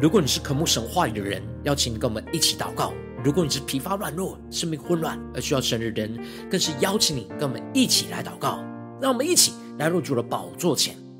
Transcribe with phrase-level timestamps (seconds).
[0.00, 2.92] 如果你是渴慕神话语的人，邀请你跟我们一起祷告；
[3.24, 6.16] 如果你是疲乏软弱、生命混乱而需要神的人，
[6.48, 8.62] 更是邀请你跟我们一起来祷告。
[9.00, 10.96] 让我们一起来入主的宝座前，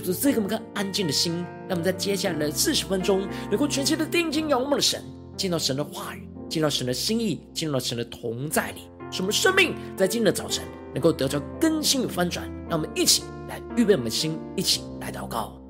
[0.00, 1.44] 就是这个么个安静的心。
[1.68, 5.02] 让我们在接下来的四十分钟，能够全心的定睛仰望的神，
[5.36, 12.46] 见到神的话语，见到神的心意，进入到神的同在里，使我们生命在今天的早晨能够得到更新与翻转。
[12.68, 15.63] 让我们一起来预备我们的心，一起来祷告。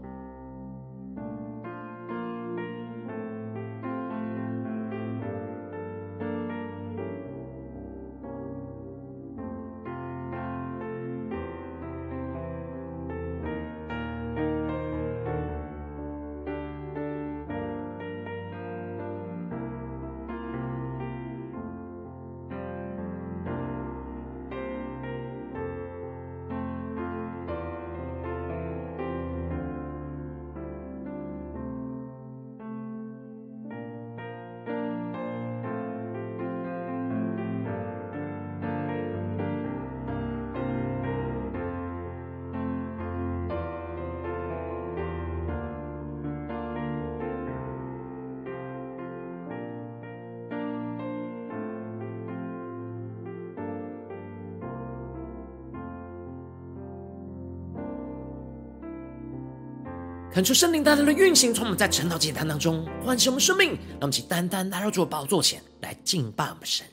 [60.34, 66.84] 恳求圣灵带来的运行，从我们在晨祷祭坛当中唤醒我们生命，让我们起单单来到主的宝座前来敬拜我们神。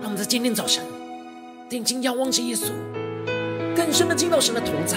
[0.00, 0.82] 让我们在今天早晨
[1.68, 2.70] 定睛仰望着耶稣，
[3.76, 4.96] 更深的进到神的同在，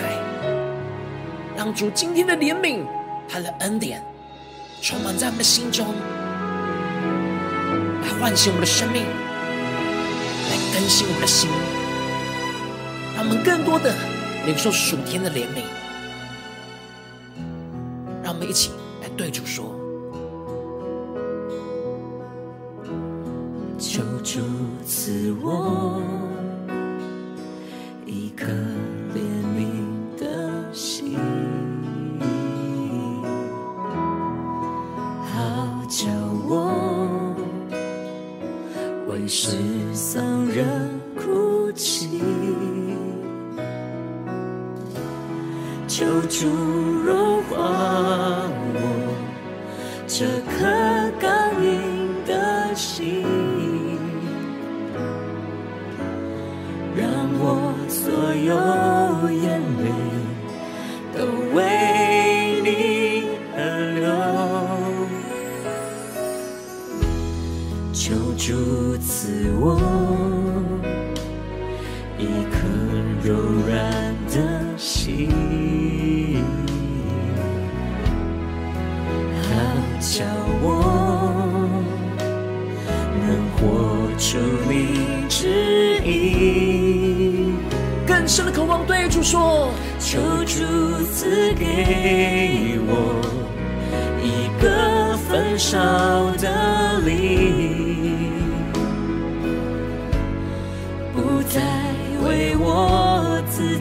[1.58, 2.86] 让主今天的怜悯、
[3.28, 4.02] 他的恩典
[4.82, 5.94] 充满在我们的心中，
[8.02, 11.50] 来唤醒我们的生命，来更新我们的心。
[13.24, 13.96] 我们更多的
[14.46, 15.64] 领受属天的怜悯，
[18.22, 19.74] 让我们一起来对主说：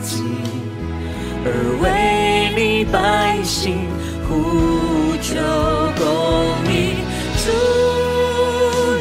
[0.02, 0.22] 己，
[1.44, 1.48] 而
[1.82, 1.84] 为
[2.56, 3.86] 你百姓
[4.28, 5.32] 呼求。
[5.94, 6.04] 公
[6.72, 6.96] 义，
[7.38, 7.46] 主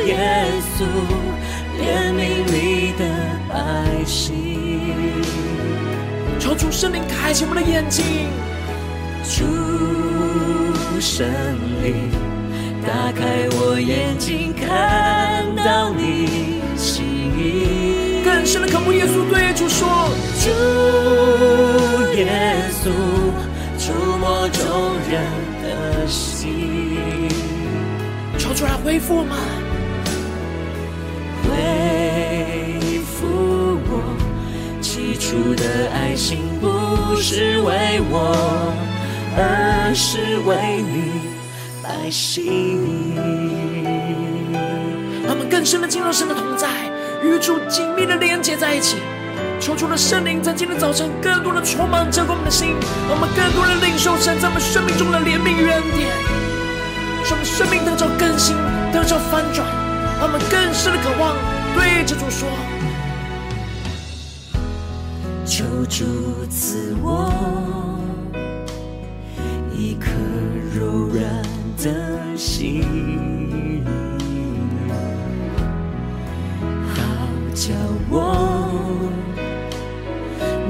[0.06, 0.12] 耶
[0.76, 0.80] 稣，
[1.80, 1.82] 怜
[2.14, 3.02] 悯你的
[3.50, 3.56] 百
[4.06, 4.34] 姓，
[6.40, 8.30] 求主圣灵开启我们的眼睛，
[9.24, 9.40] 主
[11.00, 11.26] 圣
[11.82, 12.12] 灵
[12.86, 17.04] 打开我眼睛，看到你心
[17.38, 17.91] 意，
[18.24, 20.10] 更深的渴慕耶稣对主说：
[20.40, 20.50] 主
[22.16, 22.28] 耶
[22.72, 22.90] 稣，
[23.78, 25.24] 触摸众人
[25.62, 27.30] 的心。
[28.38, 29.38] 求主来恢复我们，
[31.44, 33.92] 恢复我
[34.82, 38.74] 起初的爱心，不是为我，
[39.38, 41.22] 而是为你，
[41.84, 42.80] 百姓。
[45.28, 46.68] 他们更深的进入神的同在，
[47.24, 48.98] 与主紧密的连接在一起。
[49.60, 52.76] 求主的圣灵在今天早晨更多的充满着我们的心，
[53.08, 56.10] 让我们更多的领受神在我们生命中的怜悯与恩典，
[57.24, 58.56] 使我们生命得着更新，
[58.92, 59.66] 得着翻转，
[60.20, 61.36] 让我们更深的渴望
[61.76, 62.50] 对着主说：
[65.46, 67.32] 求主赐我
[69.72, 70.10] 一颗
[70.76, 71.24] 柔软
[71.78, 73.41] 的心，
[77.62, 77.70] 叫
[78.10, 78.18] 我。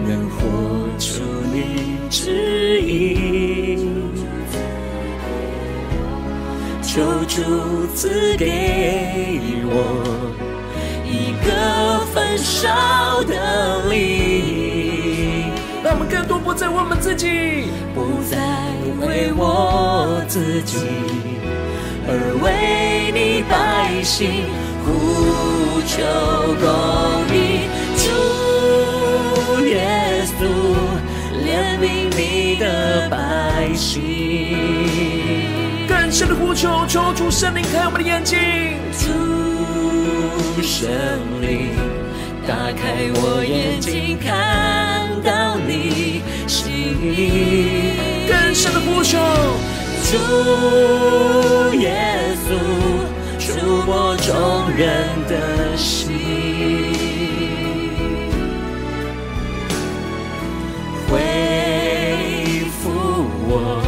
[0.06, 0.40] 能活
[1.00, 1.24] 出
[1.54, 3.88] 你旨意，
[6.82, 9.74] 求主赐给我
[11.06, 15.50] 一个焚烧的灵，
[15.82, 18.38] 让我们更多不再问我们自己，不再
[19.00, 20.80] 为我自己，
[22.06, 24.44] 而为你百姓
[24.86, 26.04] 呼求
[26.60, 26.66] 公
[27.36, 27.40] 义。
[29.70, 29.76] 耶
[30.26, 30.40] 稣，
[31.46, 31.48] 怜
[31.80, 31.86] 悯
[32.18, 32.20] 你
[32.60, 33.16] 的百
[33.74, 34.02] 姓，
[35.88, 38.38] 更深的呼求，求主圣灵开我们的眼睛，
[39.00, 40.90] 主圣
[41.42, 41.70] 灵
[42.46, 46.70] 打开我眼睛，看到你心
[47.02, 47.94] 意。
[48.28, 49.18] 更深的呼求，
[50.12, 52.50] 主耶稣
[53.62, 56.10] 触摸众人的心。
[61.08, 62.90] 恢复
[63.48, 63.84] 我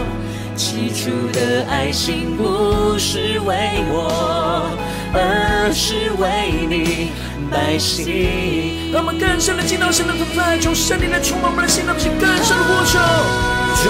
[0.56, 3.56] 起初的爱心不是为
[3.90, 4.70] 我，
[5.12, 7.10] 而是为你
[7.50, 8.92] 百姓。
[8.94, 13.00] 让我们更深的进到神的同在，求圣灵来充满我们的心，让我们更深的呼求。
[13.82, 13.90] 主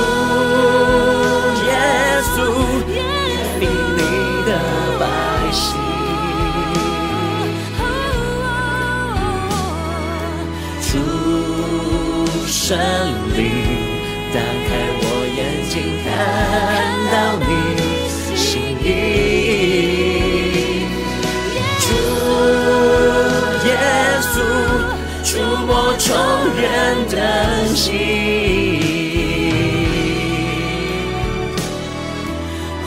[27.74, 27.90] 的心，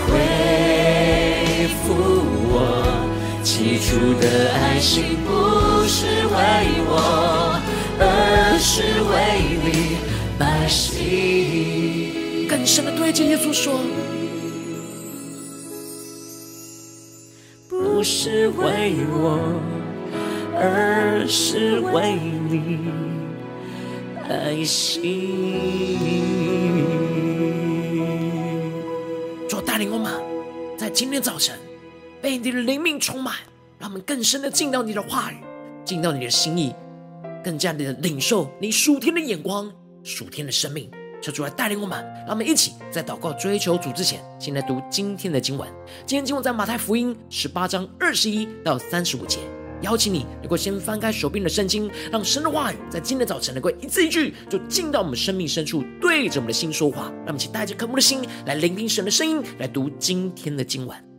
[0.06, 1.90] 恢复
[2.46, 2.54] 我
[3.42, 6.38] 起初的爱心，不是为
[6.86, 7.58] 我，
[7.98, 9.66] 而是为你。
[10.38, 13.80] 百姓更深的对着耶稣说
[17.68, 19.40] ：“不是为我，
[20.54, 22.14] 而是为
[22.48, 22.88] 你。”
[24.56, 25.02] 百姓，
[29.46, 30.10] 主带领我们，
[30.78, 31.58] 在今天早晨
[32.22, 33.34] 被你的灵命充满，
[33.78, 35.36] 让我们更深的进到你的话语，
[35.84, 36.74] 进到你的心意，
[37.44, 39.70] 更加的领受你属天的眼光。
[40.02, 45.68] 属天的生命，求主来带领我们，让我们一起在祷告追求主之前，先来读今天的经文。
[46.06, 49.40] 今天经文在马太福音十八章二十一到三十五节。
[49.82, 57.12] 邀请你能够先翻开手边的圣经，让神的话语在今天早晨能够一字一句，就进到我们生命深处，对着我们的心说话。
[57.24, 61.15] 让我们一起带着渴慕的心来聆听神的声音，来读今天的经文。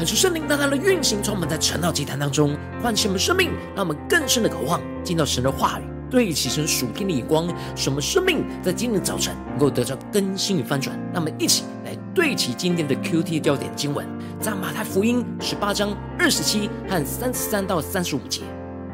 [0.00, 10.98] 恳求圣灵大大的运行，充满在晨祷祭坛当中，唤醒我们生命，让我们更深的渴望进到神的话语，对齐神属天的眼光，使我们生命在今天的早晨能够得到更新与翻转。
[11.12, 14.06] 让我们一起来对齐今天的 QT 焦点经文，
[14.40, 18.40] 在马太福音十八章二十七和三十三到三十五节。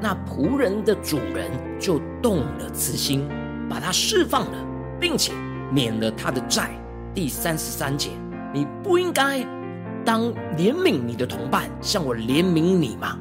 [0.02, 1.48] 那仆人的主人
[1.78, 3.28] 就动了慈心，
[3.70, 4.58] 把他释放了，
[4.98, 5.32] 并且
[5.72, 6.70] 免了他的债。
[7.14, 8.10] 第三十三节，
[8.52, 9.46] 你不应该
[10.06, 13.18] 当怜悯你的同伴，向我怜悯你吗？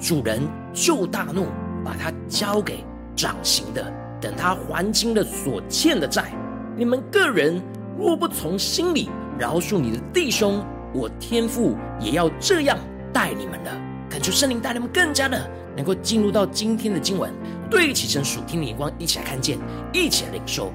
[0.00, 0.42] 主人
[0.74, 1.46] 就大怒，
[1.84, 2.84] 把他交给
[3.14, 6.32] 掌刑的，等他还清了所欠的债。
[6.76, 7.62] 你们个人
[7.96, 9.08] 若不从心里
[9.38, 10.60] 饶恕你的弟兄，
[10.92, 12.76] 我天父也要这样
[13.12, 13.70] 待你们了。
[14.10, 15.40] 恳求圣灵带你们更加的。
[15.76, 17.32] 能够进入到今天的经文，
[17.70, 19.56] 对起神属天的眼光，一起来看见，
[19.92, 20.72] 一起来领受。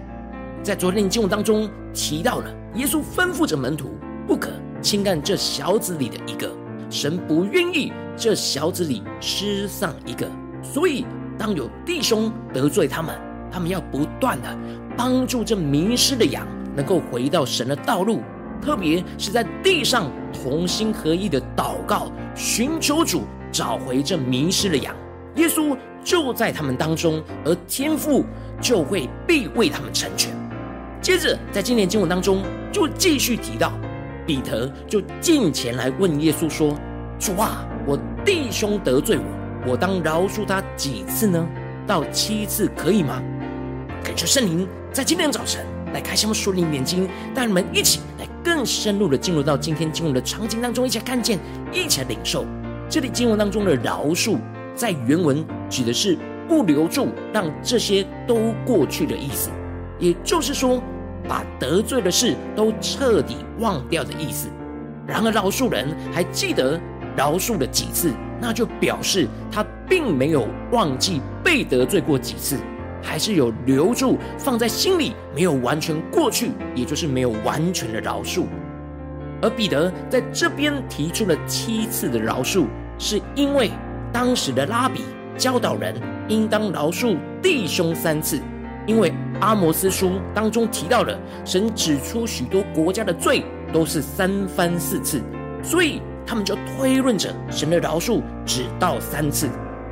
[0.63, 4.49] 在昨天的经文当中提到了，耶稣吩咐着门徒不可
[4.83, 6.51] 轻看这小子里的一个，
[6.89, 10.29] 神不愿意这小子里失丧一个。
[10.61, 11.05] 所以，
[11.37, 14.57] 当有弟兄得罪他们，他们要不断的
[14.97, 18.21] 帮助这迷失的羊，能够回到神的道路。
[18.61, 23.23] 特别是在地上同心合意的祷告，寻求主。
[23.51, 24.95] 找回这迷失的羊，
[25.35, 28.25] 耶稣就在他们当中，而天父
[28.59, 30.31] 就会必为他们成全。
[30.99, 33.71] 接着，在今年经文当中，就继续提到
[34.25, 36.75] 彼得就近前来问耶稣说
[37.19, 39.17] ：“主啊，我弟兄得罪
[39.65, 41.45] 我，我当饶恕他几次呢？
[41.85, 43.21] 到七次可以吗？”
[44.03, 51.39] 恳求圣灵在今天早晨来开箱属灵眼睛，带你们一起来更深入的进入到今天经文的场景当中，一起来看见，
[51.71, 52.45] 一起来领受。
[52.89, 54.37] 这里经文当中的饶恕，
[54.75, 59.49] 在原文指的是不留住，让这些都过去的意思，
[59.99, 60.81] 也就是说，
[61.27, 64.49] 把得罪的事都彻底忘掉的意思。
[65.07, 66.79] 然而，饶恕人还记得
[67.15, 72.57] 饶恕了几次，那就表示他并没有忘记被得罪过几次，
[73.01, 78.45] 还是有留住放在心里，没有完全过去，也就是没有完全的饶恕。
[79.41, 82.65] 而彼得在这边提出了七次的饶恕。
[82.99, 83.71] 是因为
[84.13, 85.01] 当时的拉比
[85.35, 85.95] 教导人
[86.27, 88.39] 应当饶恕弟兄三次，
[88.85, 95.21] 因为阿摩斯书当中提到了神指出许多国家的罪都是三番四次，
[95.63, 99.49] 所以他们就推论着神的饶恕只到三次，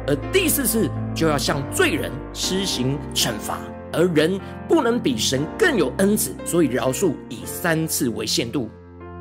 [0.08, 3.60] 而第四次就要向罪人施行惩罚，
[3.92, 8.70] 而人不能比神更有恩慈，所以饶恕以三次为限度，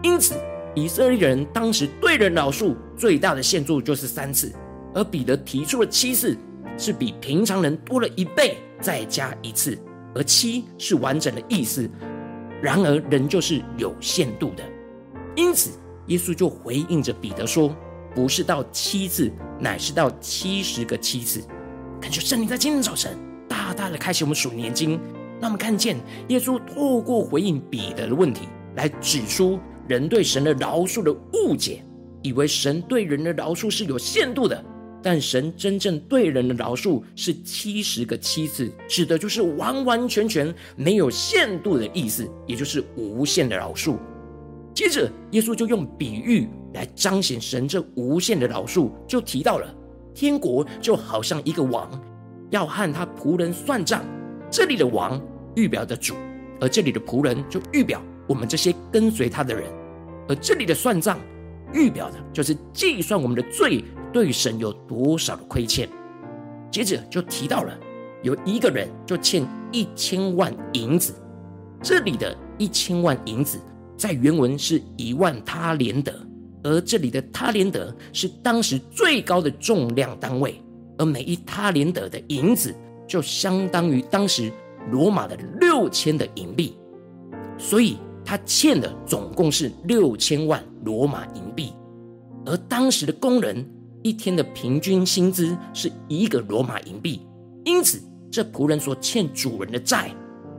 [0.02, 0.34] 因此。
[0.76, 4.52] 以色列人当时对人饶恕最大的限度就是三次，
[4.94, 6.36] 而彼得提出了七次，
[6.78, 9.78] 是比平常人多了一倍，再加一次，
[10.14, 11.88] 而七是完整的意思。
[12.62, 14.64] 然而人就是有限度的，
[15.34, 17.74] 因此耶稣就回应着彼得说
[18.14, 21.42] ：“不是到七次，乃是到七十个七次。”
[22.00, 23.16] 感觉圣灵在今天早晨
[23.48, 25.00] 大大的开启我们属灵眼睛，
[25.40, 25.96] 让我们看见
[26.28, 29.58] 耶稣透过回应彼得的问题来指出。
[29.88, 31.84] 人对神的饶恕的误解，
[32.22, 34.64] 以为神对人的饶恕是有限度的，
[35.02, 43.96] 但神真正对人的饶恕是七十个七次，指的就是完完全全没有限度的意思，也就是无限的饶恕。
[44.74, 49.74] 接着，耶稣就用比喻来彰显神这无限的饶恕，就提到了
[50.14, 51.90] 天国就好像一个王
[52.50, 54.04] 要和他仆人算账，
[54.50, 55.20] 这里的王
[55.56, 56.14] 预表的主，
[56.60, 59.64] 而这里的仆人就预表我们这些跟随他的人。
[60.28, 61.18] 而这里的算账，
[61.74, 65.88] 预表的就是计算我们的罪对神有多少的亏欠。
[66.70, 67.76] 接着就提到了
[68.22, 71.14] 有一个人就欠一千万银子，
[71.82, 73.58] 这里的一千万银子
[73.96, 76.12] 在原文是一万他连德，
[76.62, 80.62] 而这里的他连德是当时最高的重量单位，
[80.98, 82.74] 而每一他连德的银子
[83.06, 84.52] 就相当于当时
[84.90, 86.76] 罗马的六千的银币，
[87.58, 87.96] 所以。
[88.22, 91.72] 他欠的总共是六千万罗马银币，
[92.44, 93.66] 而当时的工人
[94.02, 97.20] 一天的平均薪资是一个罗马银币，
[97.64, 100.14] 因此这仆人所欠主人的债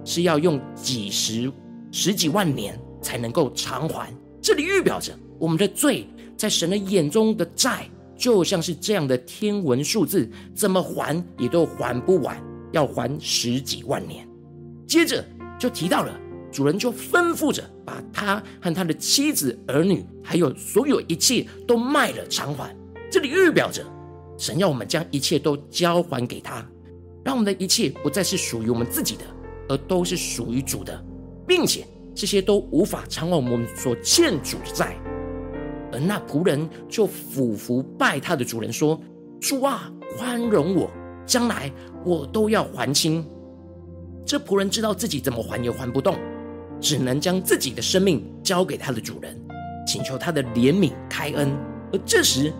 [0.06, 1.52] 是要用几十
[1.92, 4.14] 十几万年才能够偿还。
[4.42, 14.28] 这里预表着我们的罪在神的眼中的债就像是这样的天文数字，怎么还也都还不完，要还十几万年。
[14.88, 15.24] 接着
[15.60, 16.20] 就提到了。
[16.52, 22.76] 主人就吩咐着，把他和他的妻子、儿女，还有所有一切都卖了偿还。
[23.12, 23.84] 这里预表着，
[24.38, 26.66] 神要我们将一切都交还给他，
[27.26, 29.26] 让我们的一切不再是属于我们自己的，
[29.68, 30.98] 而都是属于主的，
[31.46, 34.96] 并且这些都无法偿还我们所欠主的债。
[35.92, 38.98] 而那仆人就俯伏拜他的主人说
[39.42, 40.90] ：“主啊，宽容我，
[41.26, 41.70] 将来
[42.06, 43.26] 我都要还清。”
[44.26, 46.16] 这仆人知道自己怎么还也还不动，
[46.80, 49.38] 只能将自己的生命交给他的主人，
[49.86, 51.52] 请求他的怜悯开恩。
[51.92, 52.54] 而这时，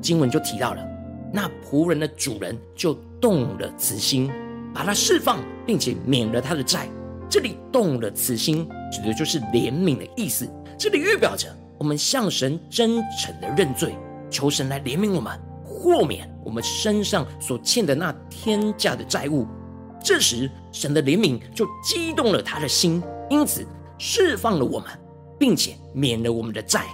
[0.00, 0.86] 经文就提到了，
[1.32, 4.30] 那仆人的主人就动了慈心，
[4.74, 6.88] 把他释放，并且免了他的债。
[7.28, 10.48] 这里动了慈心，指的就是怜悯的意思。
[10.76, 13.94] 这里预表着我们向神真诚的认罪，
[14.28, 19.46] 求神来怜悯我们，豁免我们身上所欠的那天价的债务。
[20.02, 23.66] 这时，神的怜悯就激动了他的心，因此
[23.98, 24.88] 释放了我们，
[25.38, 26.86] 并且免了我们的债。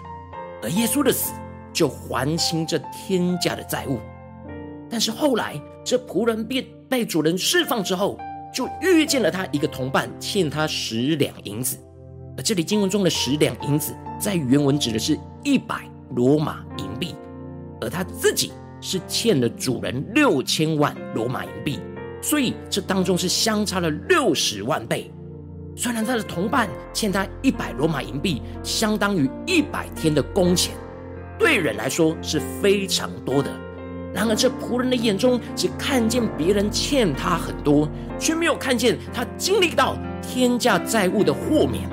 [0.62, 1.32] 而耶稣的死
[1.76, 4.00] 就还清这天价的债务。
[4.88, 8.18] 但是后来，这仆人被被主人释放之后，
[8.54, 11.76] 就遇见了他一个同伴欠他十两银子。
[12.38, 17.14] 而这里经文中的十两银子，在原文指的是一百罗马银币，
[17.82, 21.78] 而他自己是欠了主人六千万罗马银币。
[22.22, 25.10] 所以这当中是相差了六十万倍。
[25.76, 30.74] 虽然他的同伴欠他一百罗马银币，相当于一百天的工钱，
[31.38, 33.50] 对人来说是非常多的。
[34.14, 41.88] 然而这仆人的眼中只看见别人欠他很多，却没有看见他经历到天价债务的豁免，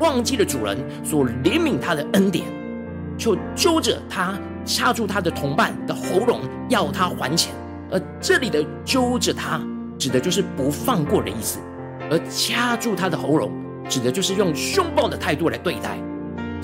[0.00, 2.44] 忘记了主人所怜悯他的恩典，
[3.18, 7.52] 就揪着他掐住他的同伴的喉咙，要他还钱。
[7.90, 9.60] 而这里的揪着他。
[9.98, 11.58] 指的就是不放过的意思，
[12.10, 13.50] 而掐住他的喉咙，
[13.88, 15.98] 指的就是用凶暴的态度来对待。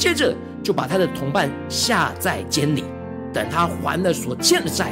[0.03, 0.35] 接着
[0.65, 2.83] 就把他的同伴下在监里，
[3.33, 4.91] 等他还了所欠的债。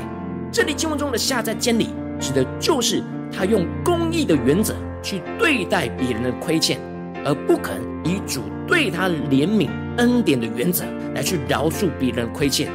[0.53, 1.88] 这里经文中的下在监里，
[2.20, 3.03] 指的就是
[3.37, 6.79] 他用公义的原则去对待别人的亏欠，
[7.25, 12.70] 而不肯以主对他怜悯恩典的原则来去饶恕别人的亏欠。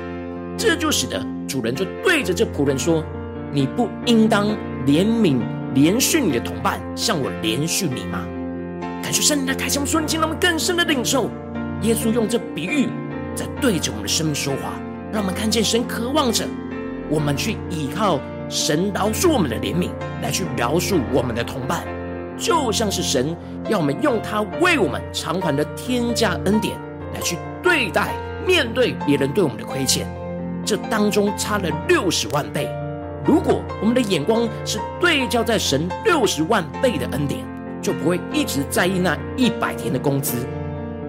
[0.58, 3.02] 这就使得主人就对着这仆人说
[3.50, 4.50] ：“你不应当
[4.86, 5.39] 怜悯。”
[5.74, 8.26] 怜恤你的同伴，像我怜恤你吗？
[9.02, 11.30] 感谢圣灵的开启，瞬间让我们更深的领受。
[11.81, 12.88] 耶稣用这比喻
[13.35, 14.73] 在对着我们的生命说话，
[15.11, 16.45] 让我们看见神渴望着
[17.09, 19.89] 我们去依靠神饶恕我们的怜悯，
[20.21, 21.83] 来去饶恕我们的同伴，
[22.38, 23.35] 就像是神
[23.69, 26.75] 要我们用他为我们偿还的天价恩典
[27.13, 28.15] 来去对待、
[28.47, 30.07] 面对别人对我们的亏欠，
[30.65, 32.69] 这当中差了六十万倍。
[33.25, 37.43] 如果我们的眼光是对焦在神六十万倍的恩典，
[37.81, 40.38] 就不会一直在意那一百天的工资。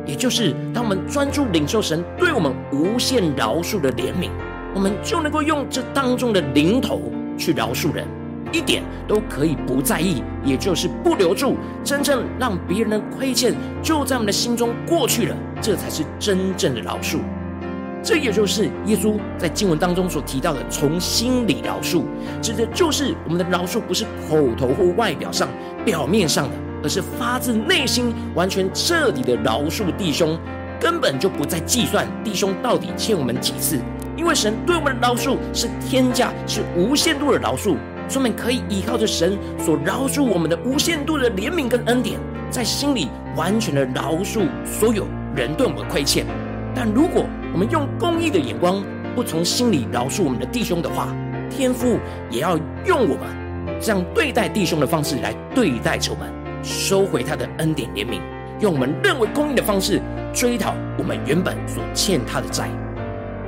[0.06, 4.30] 也就是，当我们专注领受神对我们无限饶恕的怜悯，
[4.72, 8.06] 我们就能够用这当中的零头去饶恕人，
[8.52, 17.18] 一点都可以不在意，也就是不留住，真正让别人的亏欠就在我们的心中过去了，这才是真正的饶恕。
[18.00, 22.04] 这也就是耶稣在经文当中所提到的，从心里饶恕，
[22.40, 25.48] 指的就是我们的饶恕不是口头或外表上、
[25.84, 26.54] 表面上的，
[26.86, 30.38] 而是发自内心、完全彻底的饶恕弟兄，
[30.78, 33.80] 根本就不再计算弟兄到底欠我们几次，
[34.16, 37.74] 因为神对我们的饶恕是天价，是无限度的饶恕，
[38.08, 42.20] 说明可以依靠着神所饶恕我们的无限度的怜悯跟恩典，
[42.52, 46.24] 在心里完全的饶恕所有人对我们的亏欠。
[46.72, 48.80] 但如果我们用公义的眼光，
[49.16, 51.08] 不从心里饶恕我们的弟兄的话，
[51.50, 51.98] 天父
[52.30, 56.32] 也要用我们这样对待弟兄的方式来对待着我们，
[56.66, 58.20] 收回他的恩典怜悯，
[58.58, 60.02] 用我们认为公义的方式
[60.34, 62.68] 追讨我们原本所欠他的债。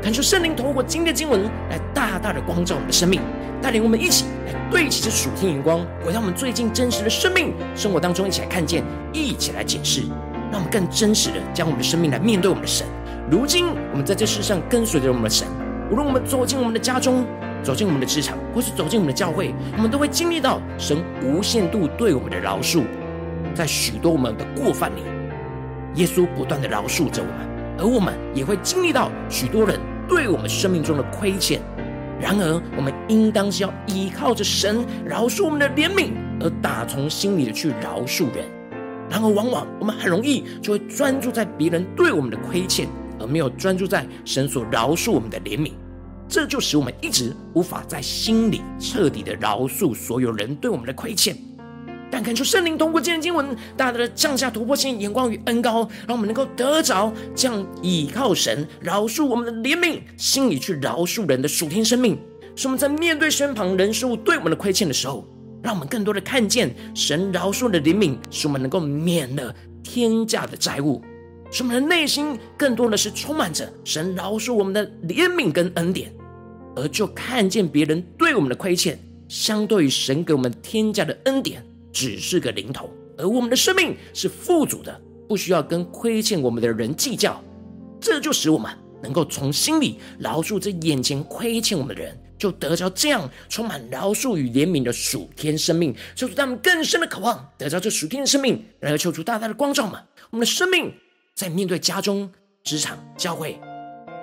[0.01, 3.21] 恳求圣灵透过今天的经文来大大的光照我们的生命，
[3.61, 10.03] 带领我们一起来对齐这属天眼光，回到我们最近真实的生命生活当中，一起来看见，一起来解释，
[10.53, 12.87] 让我们更真实的将我们的生命来面对我们的神。
[13.29, 15.49] 如今，我们在这世上跟随着我们的神，
[15.91, 17.27] 无论我们走进我们的家中，
[17.65, 22.85] 走进我们的职场，或是走进我们的教会，我们都会经历到神无限度对我们的饶恕。
[23.59, 25.01] 在许多我们的过犯里，
[25.97, 31.61] 耶稣不断的饶恕着我们，而我们也会经历到许多人对我们生命中的亏欠。
[32.21, 38.45] 然而，我们应当是要依靠着神饶恕我们的怜悯，而打从心里的去饶恕人。
[39.11, 42.87] 然而，往往我们很容易就会专注在别人对我们的亏欠。
[43.19, 45.73] 而没有专注在神所饶恕我们的怜悯，
[46.29, 51.37] 这就使我们一直无法在心里彻底的饶恕所有人对我们的亏欠。
[52.11, 62.19] 但恳求圣灵通过今天经文，大大的降下突破性眼光与恩膏，让我们能够得着这样倚靠神饶恕我们的怜悯，心里去饶恕人的属天生命。
[62.57, 65.25] 使我们在面对身旁人事物对我们的亏欠的时候，
[65.63, 71.03] 让我们更多的看见神饶恕的怜悯，使我们能够免了天价的债务。
[71.51, 76.13] 使我们的内心更多的是充满着神饶恕我们的怜悯跟恩典，
[76.75, 81.65] 而就看见别人对我们的亏欠，相对于神给我们添加的恩典，
[81.99, 87.43] 只是个零头，而我们的生命是富足的，不需要跟亏欠我们的人计较。
[88.01, 100.95] 这就使我们能够从心里饶恕这眼前亏欠我们的人，就得着这样充满饶恕与怜悯的属天生命，求主他们更深的渴望得着这属天的生命，然后求出大大的光照们，我们的生命。
[101.35, 102.31] 在面对家中、
[102.63, 103.61] 职场、教会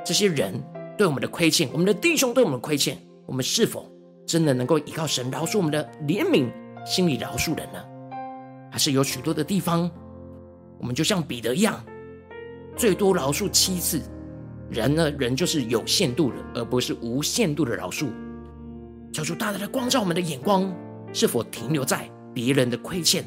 [0.06, 0.64] 这些人
[0.98, 3.92] 对我们的亏欠，我们的弟兄对我们的亏欠，我们是否
[4.26, 6.50] 真的能够依靠神饶恕我们的怜悯，
[6.86, 7.84] 心里饶恕人呢？
[8.72, 9.90] 还是有许多的地方，
[10.78, 11.84] 我们就像彼得一样，
[12.78, 14.02] 最多饶恕七次。
[14.70, 18.08] 人呢，人就是有限度的，而不是无限度的饶恕。
[19.12, 20.72] 求主大大的光照我们的眼光，
[21.14, 23.24] 是否停留在别人的亏欠，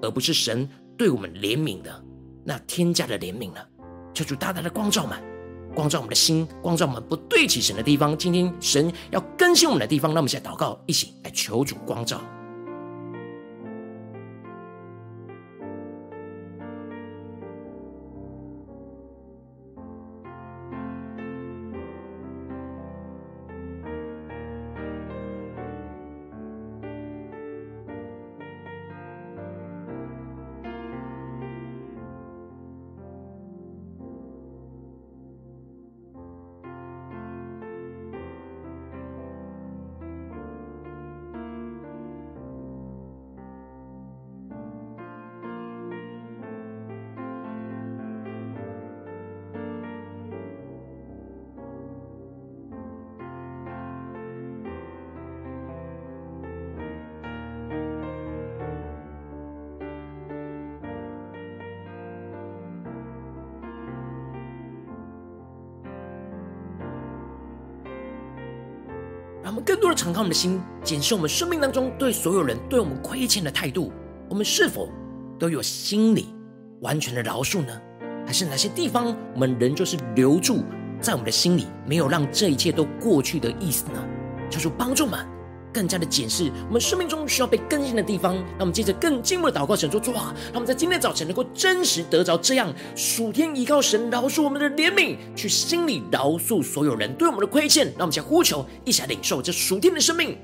[0.00, 2.04] 而不是神对我们怜悯的？
[2.44, 3.60] 那天价的怜悯呢？
[4.14, 5.18] 求主大大的光照们，
[5.74, 8.16] 光照我们的心，光照我们不对齐神的地方。
[8.16, 12.20] 今天神要更新我们的地方，让我们现在祷告，一起来求主光照。
[69.94, 73.92] 敞开我们的心，检视我们生命当中对所有人对我们亏欠的态度，
[74.28, 74.88] 我们是否
[75.38, 76.34] 都有心理
[76.80, 77.80] 完全的饶恕呢？
[78.26, 80.62] 还是哪些地方我们仍旧是留住
[81.00, 84.04] 在我们的心里，没有让这一切都过去的意思呢？
[84.50, 85.31] 求主帮助们。
[85.72, 100.36] 更加的检视我们生命中需要被更新的地方，让我们接着更进一步的祷告，神说：主啊，让我们在今天早晨能够真实得着这样属天依靠神饶恕我们的怜悯，去心里饶恕所有人对我们的亏欠，让我们先呼求，一起来领受这属天的生命。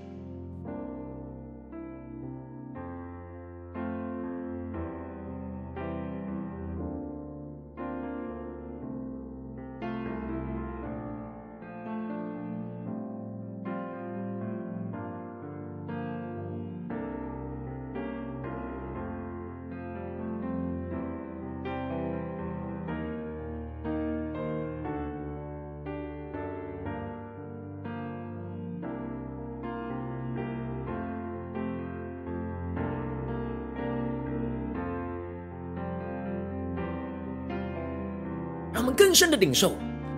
[39.39, 39.73] 领受，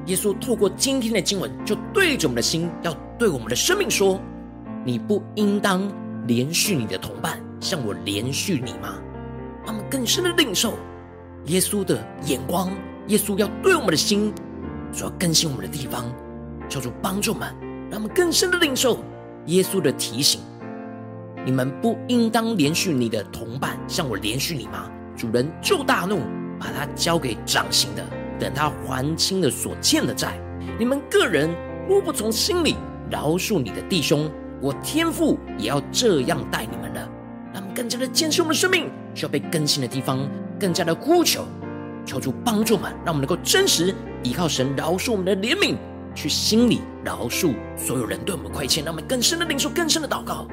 [0.07, 4.21] 耶稣透过今天的经文，就对着我们的心，要对我们的生命说
[4.85, 5.83] ：“你不应当
[6.27, 8.99] 连续你的同伴，像我连续你吗？”
[9.65, 10.75] 让我们更深的领受
[11.47, 12.71] 耶稣的眼光，
[13.09, 14.33] 耶稣要对我们的心，
[14.93, 16.05] 所要更新我们的地方，
[16.69, 17.55] 求主帮助们，
[17.91, 19.05] 让我们更深的领受
[19.47, 20.41] 耶稣的提醒
[21.45, 26.21] ：“你们不应当连续你的同伴，像我连续你吗？”主人就大怒，
[26.59, 28.03] 把他交给掌刑的。
[28.41, 30.41] 等他还清了所欠的债，
[30.79, 31.51] 你们个人
[31.87, 32.77] 若不从心里
[33.11, 37.09] 饶恕你的弟兄，我天父也要这样待你们了。
[37.53, 40.27] 让我们更加的坚持我们的生命，需要被更新的地方，
[40.59, 41.45] 更加的呼求，
[42.07, 45.77] 求主帮助们，让我们能够真实依靠神饶恕我们的怜悯，
[46.15, 50.47] 去心里饶恕所有人对我们亏欠，让我们更深的领受，更深的祷告。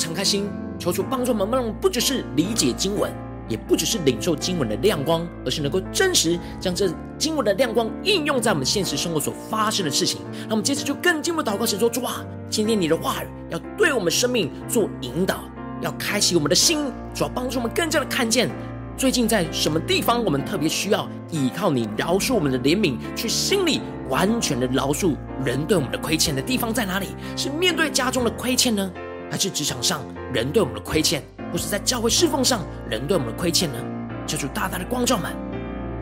[0.00, 3.12] 敞开心，求主帮助我们，让不只是理解经文，
[3.48, 10.22] 也不只是领受经文的亮光，而是能够真实将这经文的亮光应用在我们现实生活所发生的事情。
[10.48, 15.40] 那我们接着就更进一步祷告，神说：主啊，今天你的话语要对我们生命做引导，
[15.82, 18.48] 要开启我们的心，主要帮助我们更加的看见
[18.96, 27.08] 最近在什么地方，我们特别需要依靠你饶恕我们的怜悯，去心里完全的饶恕人对我们的亏欠的地方在哪里？
[27.36, 28.90] 是面对家中的亏欠呢，
[29.30, 30.02] 还是职场上
[30.34, 33.78] 人对我们的亏欠，或是在教会侍奉上人对我们的亏欠呢？
[34.26, 35.32] 求主大大的光照们，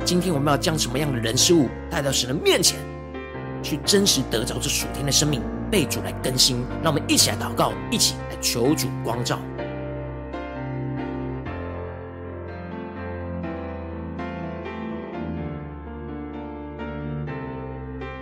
[0.05, 2.79] 今天我们要将什么样的人事物带到神的面前，
[3.63, 6.65] 去真实得着这属天的生命，被主来更新。
[6.83, 9.39] 让我们一起来祷告，一起来求主光照。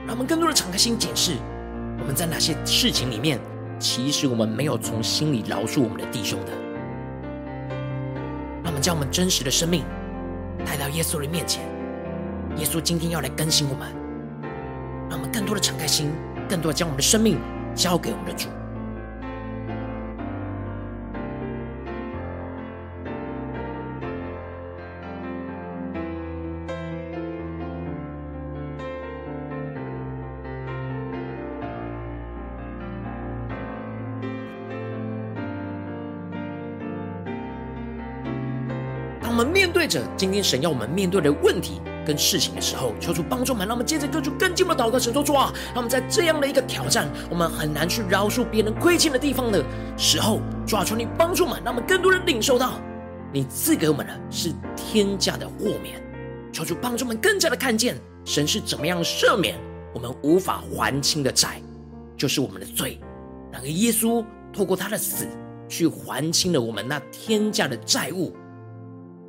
[0.06, 1.36] 让我们更多的敞开心检视，
[1.98, 3.40] 我们在哪些事情里面，
[3.78, 6.52] 其实我们没有从心里饶恕我们的弟兄的。
[8.62, 9.84] 让我们将我们真实的生命
[10.64, 11.62] 带到耶稣的面前，
[12.56, 13.88] 耶稣今天要来更新我们，
[15.08, 16.10] 让我们更多的敞开心，
[16.48, 17.38] 更多的将我们的生命
[17.74, 18.48] 交给我们的主。
[39.86, 43.68] 对着今天神要我们面对的问题跟事情的时候，求主帮助我们。
[43.68, 49.64] 让我们接着跟主更进一步祷告，神说主啊，让我们在这样的一个挑战，我们很难去饶恕别人亏欠的地方的
[49.96, 52.80] 时候，抓住，你帮助我们，让我们更多人领受到
[53.32, 56.02] 你赐给我们的是天价的豁免。
[56.52, 59.54] 求主帮助我们更加的看见神是怎么样赦免
[59.94, 61.62] 我们无法还清的债，
[62.16, 62.98] 就是我们的罪。
[63.52, 65.28] 然而耶稣透过他的死
[65.68, 68.34] 去还清了我们那天价的债务。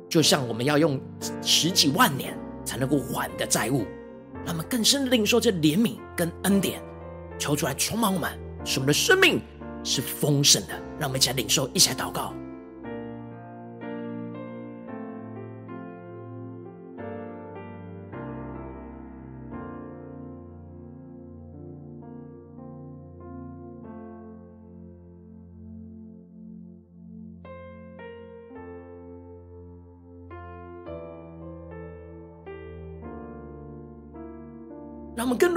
[0.08, 1.00] 就像我们要用
[1.42, 3.84] 十几万年才能够还的债务，
[4.44, 6.82] 让我们更深的领受这怜悯跟恩典，
[7.38, 8.30] 求出来充满我们，
[8.64, 9.40] 使我们的生命
[9.84, 10.74] 是丰盛的。
[10.98, 12.34] 让我们一起来领受，一起来祷告。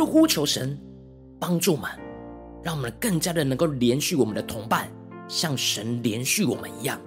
[0.06, 0.78] 呼求神
[1.40, 1.90] 帮助我们，
[2.64, 4.90] 让我们更加的能够连续我们的同伴，
[5.28, 7.00] 像神连续我们一样。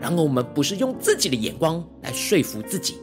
[0.00, 2.96] 然后我们不是用自己的眼光来说服自己，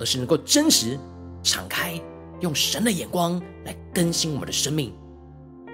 [0.00, 0.98] 而是能够真实
[1.42, 2.00] 敞开，
[2.40, 4.92] 用神的眼光来更新我们的生命，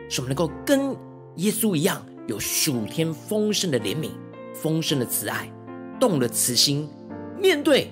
[0.08, 0.94] 使我们能够跟
[1.36, 4.10] 耶稣一样，有属天丰盛的怜悯、
[4.54, 5.50] 丰盛的慈爱、
[5.98, 6.88] 动了慈心，
[7.38, 7.90] 面对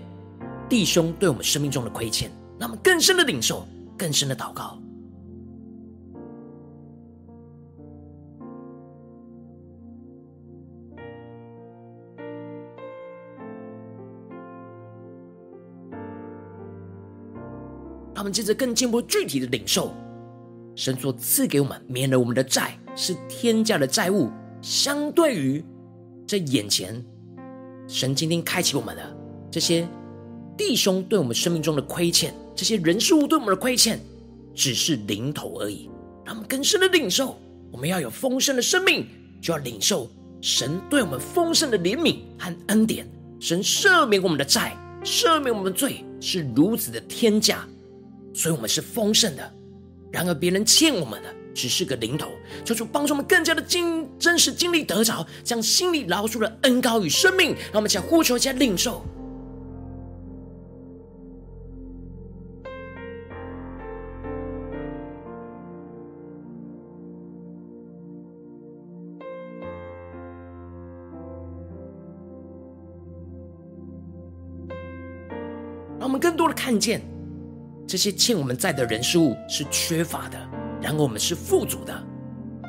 [0.69, 3.67] 弟兄对我们生命中的亏欠，那么更深的领受。
[3.97, 4.81] 更深的祷告，
[18.29, 19.95] 们接着更进一步具体的领受，
[20.77, 24.31] 神所赐给我们免了我们的债，是天价的债务。
[24.61, 25.65] 相对于
[26.27, 27.03] 这眼前，
[27.87, 29.17] 神今天开启我们的
[29.51, 29.89] 这些
[30.59, 32.35] 弟兄对我们生命中的亏欠。
[32.55, 33.99] 这些人事物对我们的亏欠，
[34.55, 35.89] 只是零头而已。
[36.25, 37.39] 让我们更深的领受，
[37.73, 39.07] 我们要有丰盛的生命，
[39.41, 40.11] 就要领受
[40.43, 43.09] 神对我们丰盛的怜悯和恩典。
[43.41, 47.65] 神赦免我们的债，赦免我们的罪，是如此的天价，
[48.33, 49.55] 所以我们是丰盛的。
[50.11, 52.31] 然而别人欠我们的，只是个零头。
[52.65, 59.03] 求主帮助我们更加的经真实经历得着，将心里饶恕的恩膏与生命，让我们将呼求加领受。
[75.99, 77.03] 让我们更多的看见，
[77.89, 80.39] 这些欠我们债的人事物是缺乏的，
[80.79, 82.07] 然而我们是富足的。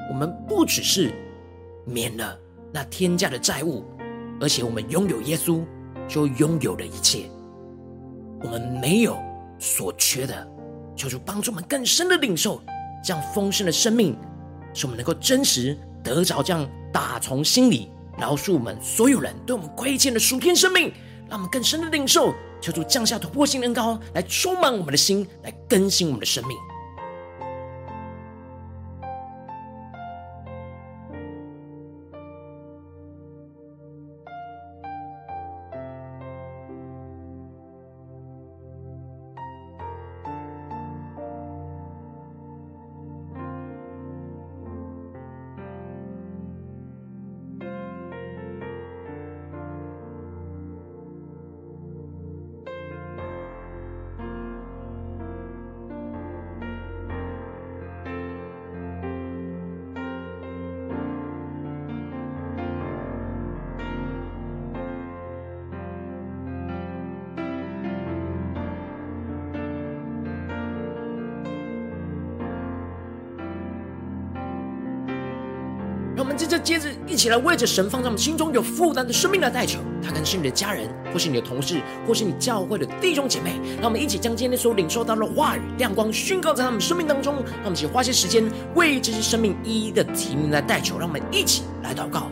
[0.09, 1.13] 我们不只是
[1.85, 2.39] 免了
[2.71, 3.83] 那天价的债务，
[4.39, 5.61] 而且我们拥有耶稣，
[6.07, 7.29] 就拥有了一切。
[8.41, 9.19] 我们没有
[9.59, 10.47] 所缺的，
[10.95, 12.61] 求主帮助我们更深的领受
[13.03, 14.17] 这样丰盛的生命，
[14.73, 20.93] 使我们能够真实得着这样打从心里饶恕我们所有人对我们亏欠的属天生命，
[21.29, 22.33] 让我们更深的领受。
[22.61, 26.57] 求主降下突破性恩膏，来充满我们的心，来更新我们的生命。
[76.39, 79.79] 让我们在这接着一起来为着神放在我们心中有负担的生命来代求。
[80.01, 83.59] 他可能是你的家人，或是你的同事，或是你教会的弟兄姐妹。
[83.75, 87.35] 让我们一起将今天所领受到的话语亮光宣告在他们生命当中。
[87.35, 90.97] 让我们一起花些时间为这些生命一一的提名来代求。
[90.97, 92.31] 让我们一起来祷告。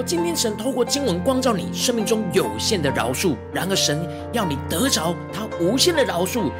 [0.00, 6.50] 我今天神透过经文光照你生命中有限的饶恕，然而神要你得着他无限的饶恕，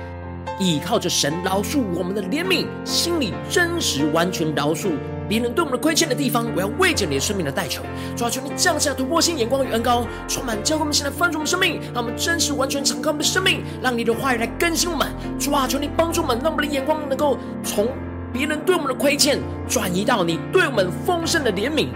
[0.58, 4.90] 倚靠着神饶恕我们的怜悯，心里真实完全饶恕
[5.26, 6.54] 别人对我们的亏欠的地方。
[6.54, 7.80] 我要为着你的生命的代求，
[8.14, 15.08] 主啊，求你降下突破性眼光与恩膏，充满教会我们现在翻转我们生命，让我们真实完全敞开我们的生命，让你的话语来更新我们。
[15.38, 17.88] 主啊，求你帮助我们，让我们的眼光能够从
[18.34, 21.88] 别人对我们的亏欠转移到你对我们丰盛的怜悯。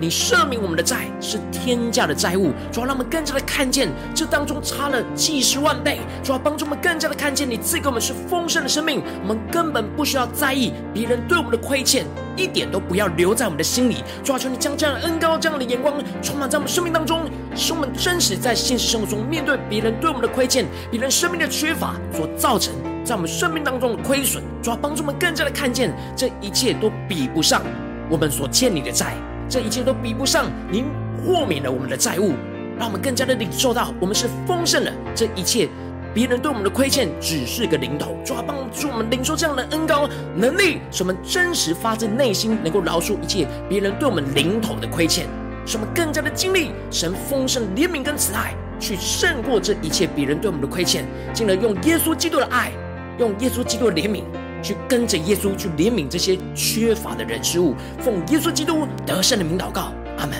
[0.00, 14.02] 你赦免我们的债是天价的债务，主要让我们更加的看见这当中差了几十万倍，主要帮助我们更加的看见你赐给我们是丰盛的生命，我们根本不需要在意别人对我们的亏欠，一点都不要留在我们的心里。
[14.24, 22.72] 主要求你将这样的恩膏、这样的眼光充满在我们生命当中，使我们真实在现实生活中面对别人对我们的亏欠、别人生命的缺乏所造成
[23.04, 27.60] 在我们生命当中的亏损，主要帮助我们更加的看见这一切都比不上
[28.08, 29.14] 我们所欠你的债。
[29.50, 30.84] 这一切都比不上您
[31.18, 32.34] 豁免了我们的债务，
[32.78, 34.92] 让我们更加的领受到我们是丰盛的。
[35.12, 35.68] 这一切，
[36.14, 45.26] 别人对我们的亏欠只是个零头，主要帮助我们领受这样的恩膏能力，使我们真实发自内心能够饶恕一切别人对我们零头的亏欠，
[45.66, 52.70] 使我们更加的经历神丰盛怜悯跟慈爱，去胜过这一切别人对我们的亏欠，进而用耶稣基督的爱，
[53.18, 54.22] 用耶稣基督的怜悯。
[54.62, 60.36] 去跟着耶稣去怜悯这些缺乏的人事物，奉耶稣基督得胜的名祷告，阿门。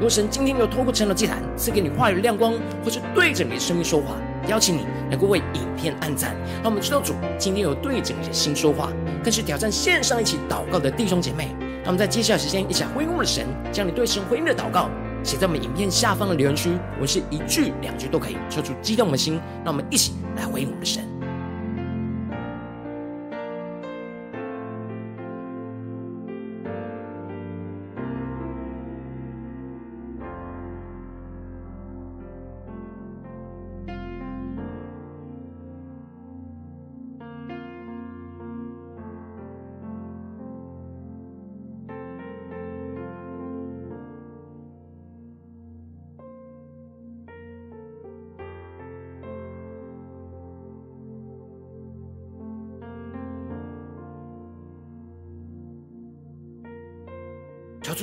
[0.00, 4.14] 若神今天有透过晨祷祭坛赐给你话语亮光，或是对着你的生命说话，
[4.46, 8.92] 邀请你能够为影片按赞，让我们知道主今天有对着你的心说话，
[9.24, 11.48] 更是挑战线上一起祷告的弟兄姐妹。
[11.82, 14.88] 让我们在接下来时间一起来回应我们的神，将你对神回应的祷告
[15.24, 19.40] 写在我们影片下方的留言区，我们是一句两句都可以，说出激动的心。
[19.64, 21.17] 让我们一起来回应我们的神。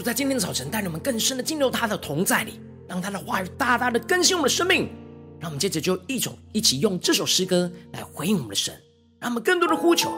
[0.05, 4.87] 在今天的早晨带领我们更深的进入他的同在里，让他的话语大大的更新我们的生命。
[5.39, 8.71] 让我们接着就一种一起用这首诗歌来回应我们的神，
[9.19, 10.11] 让我们更多的呼求，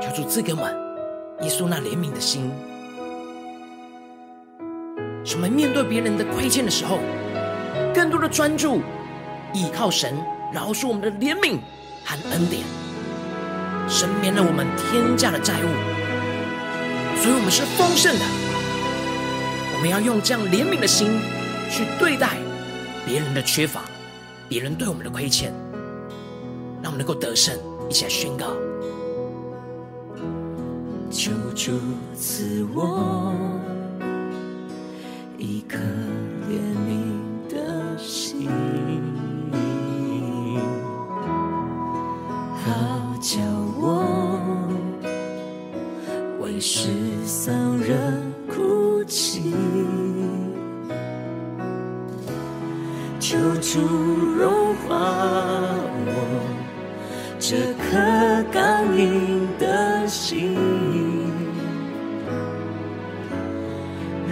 [0.00, 0.72] 求主赐给我们
[1.42, 2.48] 耶稣那怜悯的心，
[5.24, 7.00] 使我们面对别人的亏欠的时候，
[7.92, 8.80] 更多的专注
[9.52, 10.16] 依靠神
[10.52, 11.58] 饶恕我们的怜悯
[12.04, 12.62] 和恩典，
[13.88, 15.66] 赦免了我们天价的债务，
[17.20, 18.43] 所以我们是丰盛的。
[19.84, 21.10] 我们要用这样怜悯的心
[21.68, 22.38] 去对待
[23.04, 23.82] 别人的缺乏，
[24.48, 25.52] 别人对我们的亏欠，
[26.82, 27.54] 让我们能够得胜。
[27.90, 28.46] 一起来宣告：
[31.10, 31.72] 求主
[32.16, 33.34] 赐我
[35.36, 35.76] 一颗
[36.48, 36.58] 怜
[36.88, 38.48] 悯的心，
[42.64, 42.72] 好
[43.20, 43.38] 叫
[43.78, 44.40] 我
[46.40, 46.88] 为世
[47.26, 48.23] 上人。
[53.74, 54.94] 主融化
[56.06, 56.08] 我
[57.40, 60.54] 这颗刚硬的心，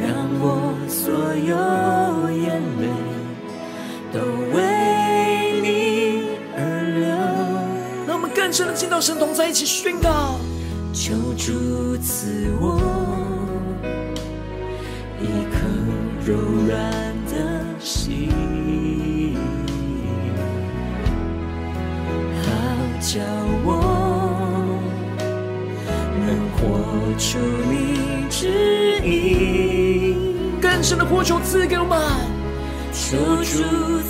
[0.01, 0.07] 让
[0.39, 2.87] 我所有眼泪
[4.13, 4.21] 都
[4.55, 6.61] 为你而
[7.01, 7.03] 流。
[8.07, 10.39] 让我们更深的见到神同在一起宣告：
[10.93, 12.81] 求主赐我。
[16.25, 16.62] 柔软的
[27.23, 27.39] 出
[27.71, 28.49] 你旨
[29.05, 30.17] 意，
[30.61, 31.97] 更深的呼求赐给我们，
[32.93, 33.63] 求主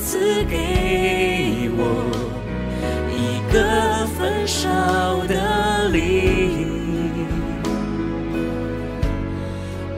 [0.02, 1.80] 赐给我
[3.10, 4.66] 一个焚烧
[5.26, 7.28] 的灵，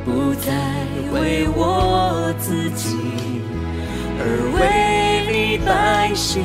[0.04, 0.50] 不再
[1.12, 2.96] 为我自己，
[4.18, 4.22] 而
[4.58, 4.58] 为
[5.32, 6.42] 你百姓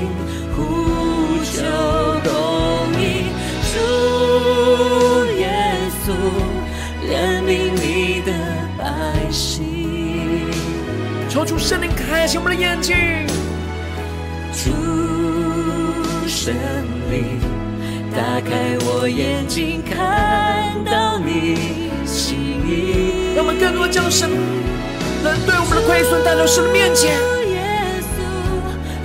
[11.29, 12.95] 求主圣灵开启我们的眼睛。
[14.51, 14.71] 主
[16.27, 16.55] 圣
[17.11, 17.39] 灵，
[18.11, 23.35] 打开我眼睛，看到你心意。
[23.35, 24.27] 让我们更多将神
[25.23, 27.19] 能对我们的亏损带到神的面前。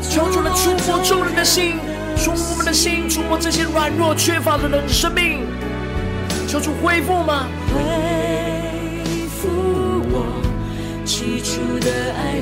[0.01, 1.75] 求主来触摸众人的心。
[2.17, 5.43] 触摸我们的心，触摸这些软弱缺乏的人的生命，
[6.49, 7.49] 求主恢复吗？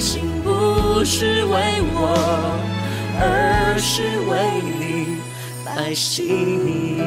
[0.02, 2.58] 心，不是为我，
[3.20, 5.18] 而是为你
[5.64, 6.98] 百姓。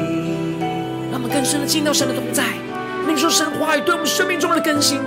[1.12, 2.44] 让我们更深的进到神的同在，
[3.06, 4.98] 领受神话语对我们生命中的更新，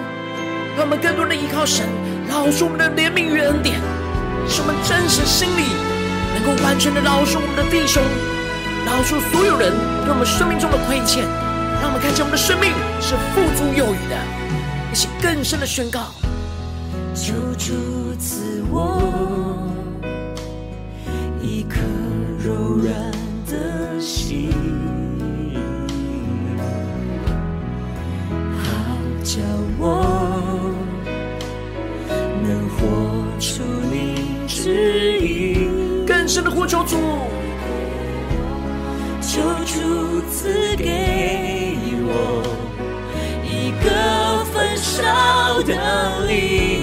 [0.77, 1.87] 让我们更多的依靠神，
[2.29, 3.81] 饶恕我们的怜悯与恩典，
[4.47, 5.73] 使我们真实心里。
[6.37, 8.03] 能够完全的饶恕我们的弟兄，
[8.85, 9.73] 饶恕所有人
[10.05, 11.25] 对我们生命中的亏欠，
[11.81, 12.69] 让我们看见我们的生命
[13.01, 14.15] 是富足有余的，
[14.93, 16.13] 一起更深的宣告：
[17.21, 17.73] 求主
[18.17, 18.97] 赐我
[21.41, 21.81] 一颗
[22.41, 22.95] 柔软
[23.45, 24.53] 的心，
[28.57, 28.63] 好
[29.21, 29.41] 叫
[29.77, 30.73] 我
[32.41, 32.79] 能活
[33.37, 35.67] 出你旨意。
[36.25, 36.95] 神的呼求主，
[39.19, 42.43] 求主赐给我
[43.43, 45.73] 一个焚烧的
[46.27, 46.78] 灵，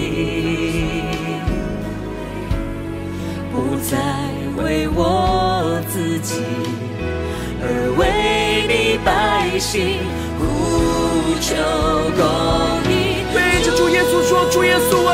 [3.89, 3.97] 再
[4.57, 6.43] 为我自己，
[7.63, 9.99] 而为你百姓
[10.39, 10.43] 呼
[11.41, 11.55] 求
[12.17, 12.21] 公
[12.91, 13.23] 义。
[13.33, 15.13] 对着主耶稣说：“主耶稣啊，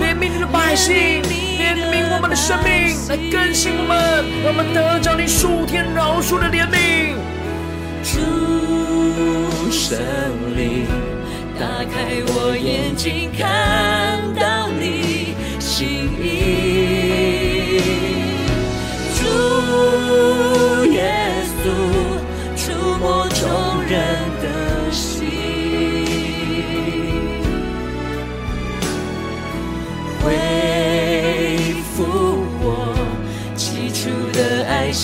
[0.00, 1.20] 怜悯你的百姓。”
[1.62, 7.16] 怜悯我们的生命来更新我们，让我们得着你数天饶恕的怜悯。
[8.04, 8.20] 主
[9.70, 9.98] 圣
[10.56, 10.86] 灵，
[11.58, 13.48] 打开我眼睛，看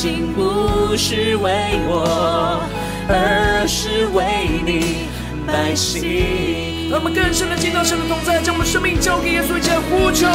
[0.00, 1.50] 心不是为
[1.88, 2.62] 我，
[3.08, 5.08] 而是为你
[5.44, 6.88] 百姓。
[6.88, 10.28] 让我们更深的进到神的同在，将我们生命交给耶稣，一起来呼求。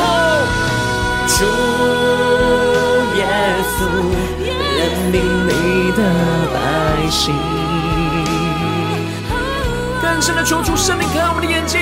[1.32, 1.46] 主
[3.16, 3.24] 耶
[3.72, 3.88] 稣，
[4.76, 4.84] 怜
[5.16, 6.04] 悯你的
[6.52, 6.60] 百
[7.10, 7.34] 姓。
[10.02, 11.80] 更深的求主圣灵开我们的眼睛。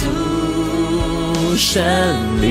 [0.00, 1.84] 主圣
[2.40, 2.48] 灵，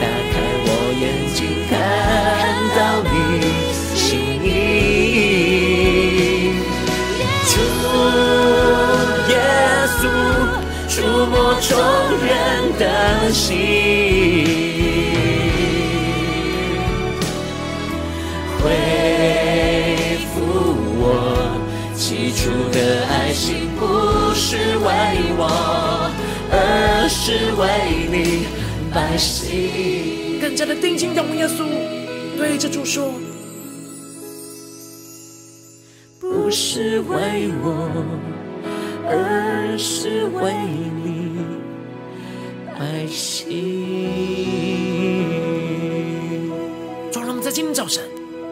[0.00, 1.04] 打开我眼
[1.34, 1.76] 睛，看
[2.74, 2.80] 到
[3.12, 3.15] 你。
[10.96, 11.76] 触摸众
[12.24, 13.54] 人的心，
[18.62, 18.64] 恢
[20.32, 20.40] 复
[20.96, 21.04] 我
[21.94, 23.84] 起初的爱心，不
[24.34, 24.88] 是为
[25.36, 26.10] 我，
[26.50, 27.68] 而是为
[28.10, 28.46] 你
[28.90, 30.40] 百姓。
[30.40, 31.66] 更加的定睛仰望耶稣，
[32.38, 33.12] 对着主说，
[36.18, 37.90] 不是为我。
[39.08, 40.52] 而是为
[41.04, 41.38] 你
[42.78, 43.46] 百姓。
[47.12, 48.04] 主，让我们在今天早晨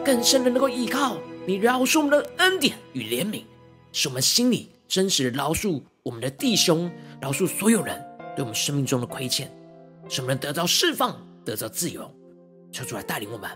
[0.03, 3.43] 更深的能够依靠你饶恕我们的恩典与怜悯，
[3.91, 6.89] 使我们心里真实的饶恕我们的弟兄，
[7.19, 8.01] 饶恕所有人
[8.35, 9.51] 对我们生命中的亏欠，
[10.07, 12.09] 使我们得到释放，得到自由。
[12.71, 13.49] 求主来带领我们。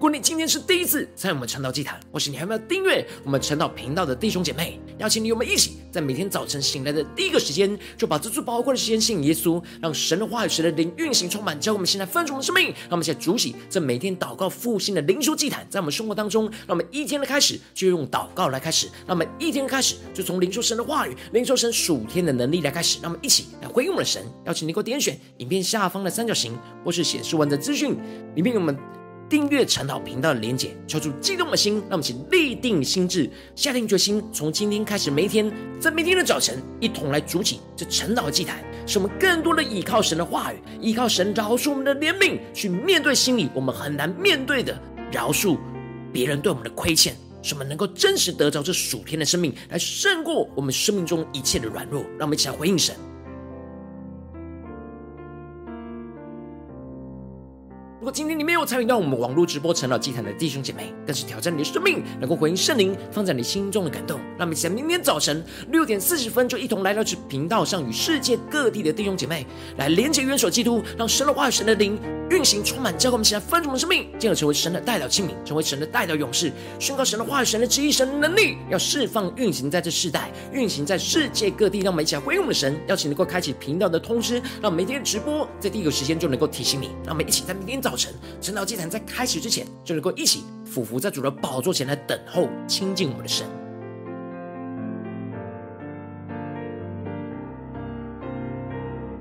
[0.00, 12.68] 如果你今天是第一次参与我们晨祷祭坛，或是你还没有订阅我们晨祷频道的弟兄姐妹，邀请你我们一起在每天早晨醒来的第一个时间，就把这最宝贵的时间献给耶稣，让神的话语、神的灵运行充满，教我们现在分盛的生命。
[12.68, 24.24] 让我们现在主起这每天祷告复兴的灵修祭坛，在我们生活当中，让我们一天的开始就用祷告来开始，让我们一天开始就从灵修神的话语、灵修神属天的能力来开始，让我们一起来回应我们的神。
[24.46, 27.94] 邀请你给我点选影片下方的三角形，或是显示文字资讯
[28.34, 28.74] 里面有我们。
[29.30, 38.58] 订阅晨祷频道的连结，敲出激动的心，让我们一起立定心志，下定决心，从今天开始，每一天在每天的早晨，一同来筑起这晨祷的祭坛，
[38.88, 44.76] 使我们更多的依靠神的话语，依靠神饶恕我们的怜悯，去面对心里我们很难面对的
[45.12, 45.56] 饶恕
[46.12, 52.02] 别人对我们的亏欠，使我们能够真实得着这属天的生命，来胜过我们生命中一切的软弱。
[52.18, 52.96] 让我们一起来回应神。
[58.00, 64.18] 如果今天你没有参与到我们网络直播陈老祭坛的弟兄姐妹，更是挑战你的生命，能够回应圣灵放在你心中的感动。
[64.38, 69.46] 让我们在明天早晨六点四十分，就一同来到这频道上，与世界各地的弟兄姐妹
[69.76, 71.98] 来连接、元首基督，让神的话语、神的灵
[72.30, 81.80] 运行充满，教会我们起来分盛的生命，进而成为神的代表器皿，成为神的代表勇士，宣告神的话语、神的旨意、神的能力，要释放运行在这世代，运行在世界各地。
[81.80, 86.86] 让我们一起来回应我们的神，邀请能够开启频道的通知，让每天的直播在第一个时间就能够提醒你。
[87.04, 87.90] 让我们一起在明天早。
[87.90, 93.59] 早晨，晨祷祭坛在开始之前，就能够一起俯伏在主的宝座前来等候亲近我们的神。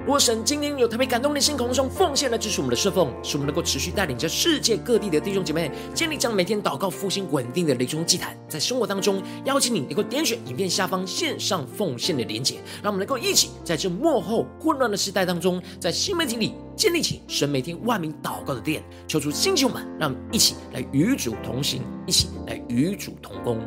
[0.10, 23.60] 如果神今天有特别感动的心，空中奉献来支持我们的侍奉，使我们能够持续带领着世界各地的弟兄姐妹建立这样每天祷告复兴稳定的灵中祭坛，在生活当中邀请你能够点选影片下方线上奉献的连结，让我们能够一起在这幕后混乱的时代当中，在新媒体里建立起神每天万名祷告的殿，求主星球们，让我们一起来与主同行，一起来与主同工。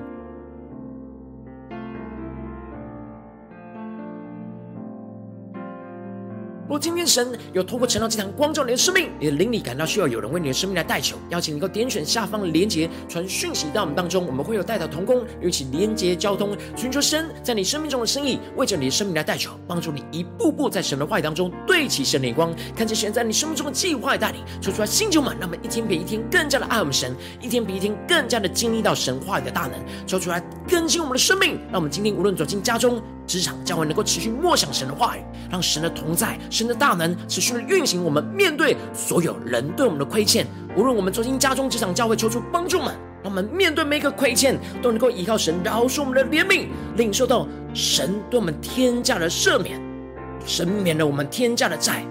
[6.73, 29.73] 如果今天神有透过晨祷祭坛光照你的生命，你的灵里感到需要有人为你的生命来代求，邀请你能够点选下方的连结，传讯息到我们当中，我们会有代祷同工，一起连结交通，寻求神在你生命中的生意，为着你的生命来代求，帮助你一步步在神的话语当中对齐神的光，看见神在你生命中的计划带领，说出来星球满，让我们一天比一天更加的爱我们神，一天比一天更加的经历到神话语的大能，
[30.09, 33.03] 说出来更新我们的生命，让我们今天无论走进家中。
[33.33, 35.20] 职场教会能够持续默想神的话语，
[35.51, 38.05] 让神的同在、神的大能持续的运行。
[38.05, 42.89] 我们面对所有人对我们的亏欠，无论我们走进家中、职场教会，求主帮助们，
[43.22, 46.66] 让我们面对每一个亏欠，都能够依靠神饶恕我们的怜悯，
[46.97, 49.80] 领受到神对我们天价的赦免，
[50.45, 52.05] 神免了我们天价的债，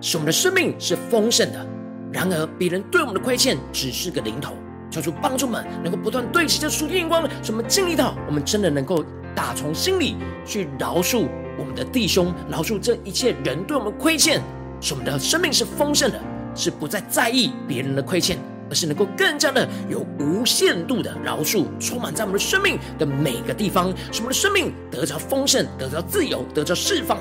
[0.00, 1.66] 使我们的生命是丰盛的。
[2.12, 4.54] 然而，别人对我们的亏欠只是个零头，
[4.92, 9.04] 求主帮助们能够不断对齐这属天光，使我们经历到我们真的能够。
[9.38, 14.42] 打从心里去饶恕我们的弟兄，饶恕这一切人对我们亏欠，
[14.80, 16.20] 使我们的生命是丰盛的，
[16.56, 18.36] 是不再在意别人的亏欠，
[18.68, 27.20] 而是能够更加的有无限度的饶恕，充满在我们的生命的每个地方，使我们的生命得着丰盛，得着自由，得着释放。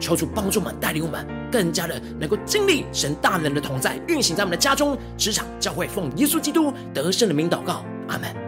[0.00, 8.47] 求主帮助我们，带领我们更加的能够经历神大能的同在，运行在我们的家中、职场、教会，奉耶稣基督得胜的名祷告，阿门。